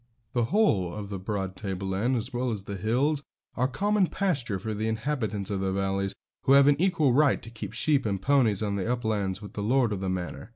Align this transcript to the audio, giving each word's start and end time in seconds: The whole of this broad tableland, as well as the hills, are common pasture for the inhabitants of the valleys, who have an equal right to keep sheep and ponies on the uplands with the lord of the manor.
The 0.33 0.45
whole 0.45 0.95
of 0.95 1.11
this 1.11 1.19
broad 1.21 1.55
tableland, 1.55 2.15
as 2.15 2.33
well 2.33 2.49
as 2.49 2.63
the 2.63 2.75
hills, 2.75 3.21
are 3.53 3.67
common 3.67 4.07
pasture 4.07 4.57
for 4.57 4.73
the 4.73 4.87
inhabitants 4.87 5.51
of 5.51 5.59
the 5.59 5.71
valleys, 5.71 6.15
who 6.45 6.53
have 6.53 6.65
an 6.65 6.81
equal 6.81 7.13
right 7.13 7.39
to 7.39 7.51
keep 7.51 7.73
sheep 7.73 8.03
and 8.07 8.19
ponies 8.19 8.63
on 8.63 8.77
the 8.77 8.91
uplands 8.91 9.43
with 9.43 9.53
the 9.53 9.61
lord 9.61 9.93
of 9.93 10.01
the 10.01 10.09
manor. 10.09 10.49